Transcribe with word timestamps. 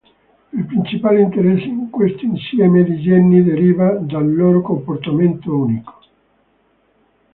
Il 0.51 0.65
principale 0.65 1.19
interesse 1.21 1.65
in 1.65 1.91
questo 1.91 2.25
insieme 2.25 2.83
di 2.83 3.01
geni 3.03 3.43
deriva 3.43 3.91
dal 3.99 4.33
loro 4.33 4.61
comportamento 4.63 5.55
unico. 5.55 5.99